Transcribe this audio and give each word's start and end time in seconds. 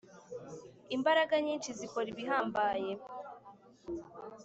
imbaraga 0.95 1.35
nyinshi 1.45 1.69
zikora 1.79 2.07
ibihambaye 2.13 2.91